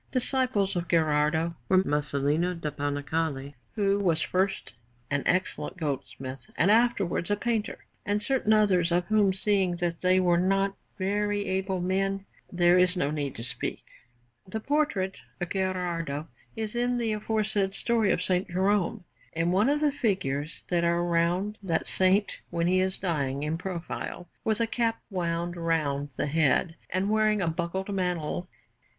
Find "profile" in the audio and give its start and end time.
23.55-24.27